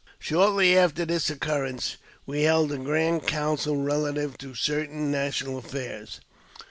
[0.17, 6.21] Shortly after this occurrence we held a grand council relative to certain national affairs.